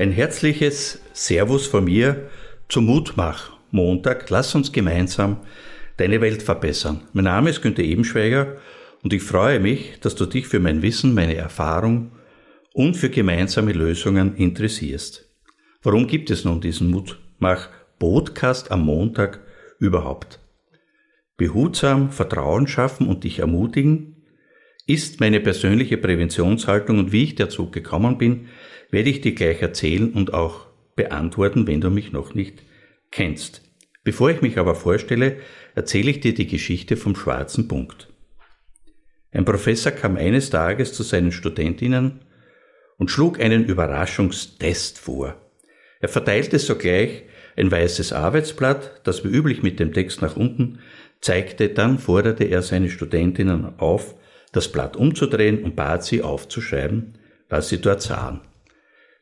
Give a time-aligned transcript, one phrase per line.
[0.00, 2.30] Ein herzliches Servus von mir
[2.68, 4.30] zum Mutmach Montag.
[4.30, 5.38] Lass uns gemeinsam
[5.96, 7.00] deine Welt verbessern.
[7.14, 8.58] Mein Name ist Günther Ebenschweiger
[9.02, 12.12] und ich freue mich, dass du dich für mein Wissen, meine Erfahrung
[12.74, 15.28] und für gemeinsame Lösungen interessierst.
[15.82, 19.40] Warum gibt es nun diesen Mutmach Podcast am Montag
[19.80, 20.38] überhaupt?
[21.36, 24.17] Behutsam Vertrauen schaffen und dich ermutigen
[24.88, 28.48] ist meine persönliche Präventionshaltung und wie ich dazu gekommen bin,
[28.90, 32.62] werde ich dir gleich erzählen und auch beantworten, wenn du mich noch nicht
[33.10, 33.62] kennst.
[34.02, 35.36] Bevor ich mich aber vorstelle,
[35.74, 38.08] erzähle ich dir die Geschichte vom schwarzen Punkt.
[39.30, 42.20] Ein Professor kam eines Tages zu seinen Studentinnen
[42.96, 45.36] und schlug einen Überraschungstest vor.
[46.00, 47.24] Er verteilte sogleich
[47.56, 50.78] ein weißes Arbeitsblatt, das wie üblich mit dem Text nach unten
[51.20, 54.14] zeigte, dann forderte er seine Studentinnen auf,
[54.52, 57.18] das Blatt umzudrehen und bat sie aufzuschreiben,
[57.48, 58.40] was sie dort sahen.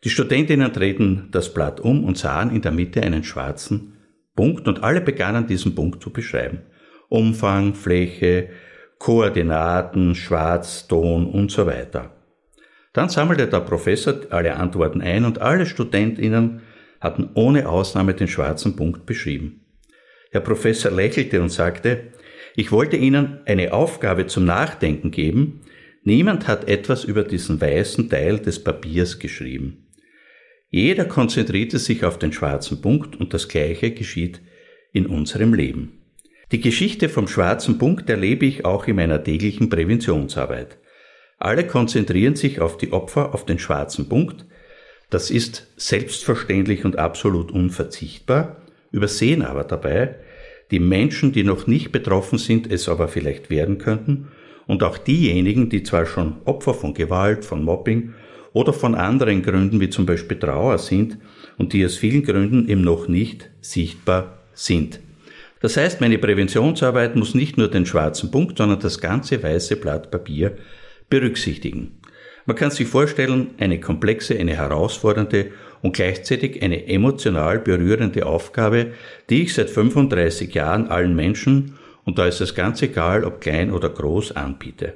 [0.04, 3.94] Die Studentinnen drehten das Blatt um und sahen in der Mitte einen schwarzen
[4.36, 6.60] Punkt und alle begannen diesen Punkt zu beschreiben.
[7.08, 8.50] Umfang, Fläche,
[8.98, 12.12] Koordinaten, Schwarz, Ton und so weiter.
[12.92, 16.62] Dann sammelte der Professor alle Antworten ein und alle Studentinnen
[17.00, 19.66] hatten ohne Ausnahme den schwarzen Punkt beschrieben.
[20.30, 22.12] Herr Professor lächelte und sagte,
[22.56, 25.60] ich wollte Ihnen eine Aufgabe zum Nachdenken geben.
[26.02, 29.86] Niemand hat etwas über diesen weißen Teil des Papiers geschrieben.
[30.70, 34.40] Jeder konzentrierte sich auf den schwarzen Punkt und das Gleiche geschieht
[34.92, 36.00] in unserem Leben.
[36.50, 40.78] Die Geschichte vom schwarzen Punkt erlebe ich auch in meiner täglichen Präventionsarbeit.
[41.38, 44.46] Alle konzentrieren sich auf die Opfer, auf den schwarzen Punkt.
[45.10, 48.62] Das ist selbstverständlich und absolut unverzichtbar,
[48.92, 50.16] übersehen aber dabei
[50.70, 54.28] die Menschen, die noch nicht betroffen sind, es aber vielleicht werden könnten,
[54.66, 58.14] und auch diejenigen, die zwar schon Opfer von Gewalt, von Mobbing
[58.52, 61.18] oder von anderen Gründen wie zum Beispiel Trauer sind
[61.56, 65.00] und die aus vielen Gründen eben noch nicht sichtbar sind.
[65.60, 70.10] Das heißt, meine Präventionsarbeit muss nicht nur den schwarzen Punkt, sondern das ganze weiße Blatt
[70.10, 70.56] Papier
[71.08, 71.98] berücksichtigen.
[72.44, 75.50] Man kann sich vorstellen, eine komplexe, eine herausfordernde
[75.86, 78.94] und gleichzeitig eine emotional berührende Aufgabe,
[79.30, 83.70] die ich seit 35 Jahren allen Menschen, und da ist es ganz egal, ob klein
[83.70, 84.94] oder groß, anbiete.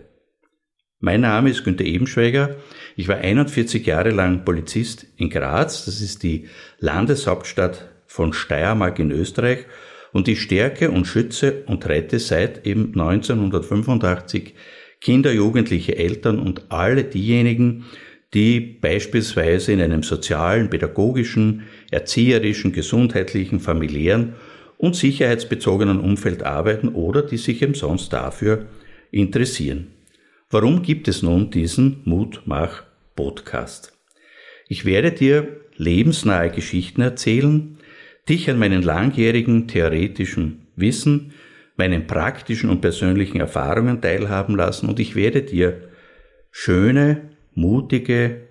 [0.98, 2.56] Mein Name ist Günter Ebenschweiger.
[2.96, 5.84] Ich war 41 Jahre lang Polizist in Graz.
[5.84, 6.48] Das ist die
[6.80, 9.66] Landeshauptstadt von Steiermark in Österreich.
[10.12, 14.54] Und ich stärke und schütze und rette seit eben 1985
[15.00, 17.84] Kinder, Jugendliche, Eltern und alle diejenigen,
[18.34, 24.34] die beispielsweise in einem sozialen, pädagogischen, erzieherischen, gesundheitlichen, familiären
[24.78, 28.66] und sicherheitsbezogenen Umfeld arbeiten oder die sich eben sonst dafür
[29.10, 29.88] interessieren.
[30.48, 33.92] Warum gibt es nun diesen Mutmach-Podcast?
[34.68, 37.78] Ich werde dir lebensnahe Geschichten erzählen,
[38.28, 41.32] dich an meinen langjährigen theoretischen Wissen,
[41.76, 45.88] meinen praktischen und persönlichen Erfahrungen teilhaben lassen und ich werde dir
[46.50, 48.48] schöne, mutige,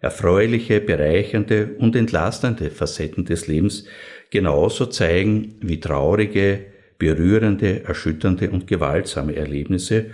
[0.00, 3.84] erfreuliche, bereichernde und entlastende Facetten des Lebens
[4.30, 6.66] genauso zeigen wie traurige,
[6.98, 10.10] berührende, erschütternde und gewaltsame Erlebnisse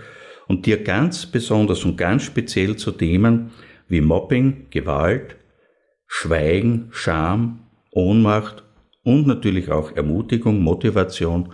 [0.48, 3.50] und dir ganz besonders und ganz speziell zu Themen
[3.88, 5.36] wie Mobbing, Gewalt,
[6.06, 8.62] Schweigen, Scham, Ohnmacht
[9.02, 11.52] und natürlich auch Ermutigung, Motivation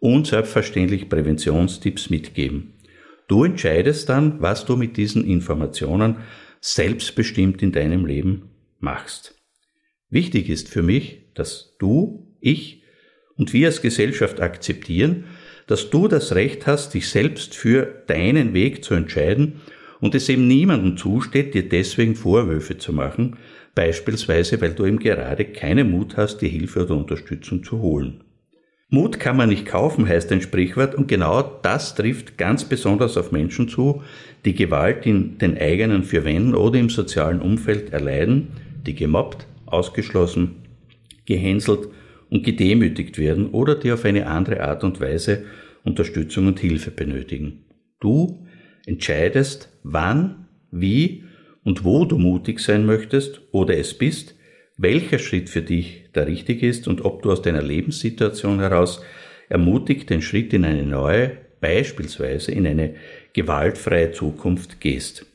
[0.00, 2.74] und selbstverständlich Präventionstipps mitgeben.
[3.28, 6.16] Du entscheidest dann, was du mit diesen Informationen
[6.60, 9.34] selbstbestimmt in deinem Leben machst.
[10.10, 12.82] Wichtig ist für mich, dass du, ich
[13.36, 15.24] und wir als Gesellschaft akzeptieren,
[15.66, 19.60] dass du das Recht hast, dich selbst für deinen Weg zu entscheiden
[20.00, 23.36] und es eben niemandem zusteht, dir deswegen Vorwürfe zu machen,
[23.74, 28.22] beispielsweise weil du eben gerade keinen Mut hast, die Hilfe oder Unterstützung zu holen.
[28.88, 33.32] Mut kann man nicht kaufen, heißt ein Sprichwort, und genau das trifft ganz besonders auf
[33.32, 34.02] Menschen zu,
[34.44, 38.48] die Gewalt in den eigenen vier Wänden oder im sozialen Umfeld erleiden,
[38.86, 40.62] die gemobbt, ausgeschlossen,
[41.24, 41.88] gehänselt
[42.30, 45.44] und gedemütigt werden oder die auf eine andere Art und Weise
[45.82, 47.64] Unterstützung und Hilfe benötigen.
[47.98, 48.46] Du
[48.86, 51.24] entscheidest, wann, wie
[51.64, 54.35] und wo du mutig sein möchtest oder es bist,
[54.76, 59.02] welcher Schritt für dich der richtige ist und ob du aus deiner Lebenssituation heraus
[59.48, 62.94] ermutigt den Schritt in eine neue, beispielsweise in eine
[63.32, 65.26] gewaltfreie Zukunft gehst.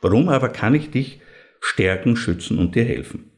[0.00, 1.20] Warum aber kann ich dich
[1.60, 3.30] stärken, schützen und dir helfen?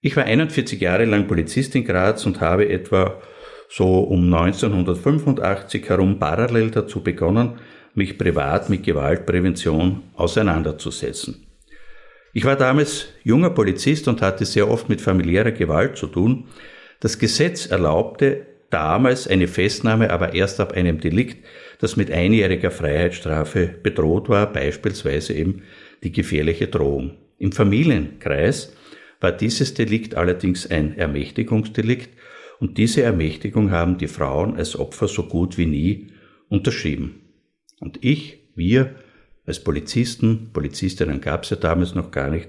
[0.00, 3.20] Ich war 41 Jahre lang Polizist in Graz und habe etwa
[3.68, 7.58] so um 1985 herum parallel dazu begonnen,
[7.94, 11.46] mich privat mit Gewaltprävention auseinanderzusetzen.
[12.36, 16.48] Ich war damals junger Polizist und hatte sehr oft mit familiärer Gewalt zu tun.
[16.98, 21.44] Das Gesetz erlaubte damals eine Festnahme, aber erst ab einem Delikt,
[21.78, 25.62] das mit einjähriger Freiheitsstrafe bedroht war, beispielsweise eben
[26.02, 27.18] die gefährliche Drohung.
[27.38, 28.74] Im Familienkreis
[29.20, 32.10] war dieses Delikt allerdings ein Ermächtigungsdelikt
[32.58, 36.08] und diese Ermächtigung haben die Frauen als Opfer so gut wie nie
[36.48, 37.20] unterschrieben.
[37.78, 38.96] Und ich, wir
[39.46, 42.48] als Polizisten, Polizistinnen gab es ja damals noch gar nicht,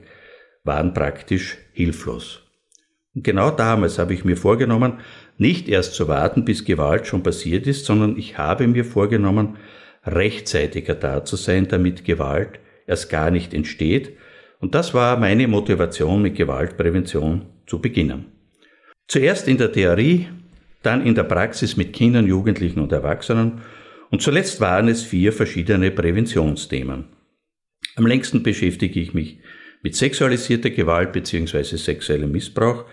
[0.63, 2.41] waren praktisch hilflos.
[3.13, 4.99] Und genau damals habe ich mir vorgenommen,
[5.37, 9.57] nicht erst zu warten, bis Gewalt schon passiert ist, sondern ich habe mir vorgenommen,
[10.05, 14.17] rechtzeitiger da zu sein, damit Gewalt erst gar nicht entsteht.
[14.59, 18.25] Und das war meine Motivation, mit Gewaltprävention zu beginnen.
[19.07, 20.27] Zuerst in der Theorie,
[20.81, 23.61] dann in der Praxis mit Kindern, Jugendlichen und Erwachsenen
[24.11, 27.05] und zuletzt waren es vier verschiedene Präventionsthemen.
[27.95, 29.39] Am längsten beschäftige ich mich
[29.81, 31.63] mit sexualisierter Gewalt bzw.
[31.77, 32.85] sexuellem Missbrauch,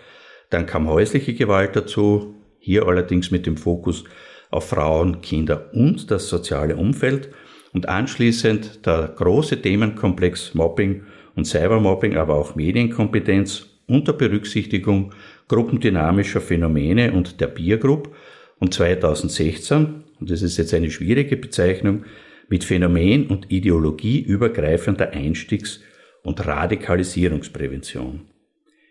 [0.51, 4.05] dann kam häusliche Gewalt dazu, hier allerdings mit dem Fokus
[4.51, 7.31] auf Frauen, Kinder und das soziale Umfeld
[7.73, 11.05] und anschließend der große Themenkomplex Mobbing
[11.35, 15.13] und Cybermobbing, aber auch Medienkompetenz unter Berücksichtigung
[15.49, 18.15] gruppendynamischer Phänomene und der Peer Group
[18.59, 22.05] und 2016, und das ist jetzt eine schwierige Bezeichnung,
[22.49, 25.81] mit Phänomen und Ideologie übergreifender Einstiegs-
[26.23, 28.21] und Radikalisierungsprävention.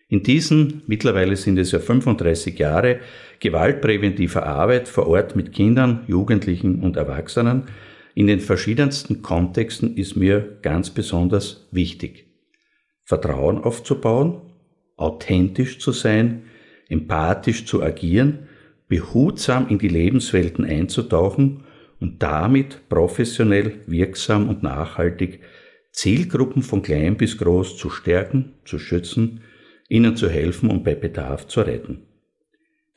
[0.10, 3.00] In diesen, mittlerweile sind es ja 35 Jahre,
[3.40, 7.64] gewaltpräventiver Arbeit vor Ort mit Kindern, Jugendlichen und Erwachsenen
[8.14, 12.26] in den verschiedensten Kontexten ist mir ganz besonders wichtig.
[13.06, 14.42] Vertrauen aufzubauen,
[14.98, 16.44] authentisch zu sein,
[16.90, 18.50] empathisch zu agieren,
[18.92, 21.64] behutsam in die Lebenswelten einzutauchen
[22.02, 25.40] und damit professionell, wirksam und nachhaltig
[25.94, 29.44] Zielgruppen von klein bis groß zu stärken, zu schützen,
[29.88, 32.02] ihnen zu helfen und bei Bedarf zu retten.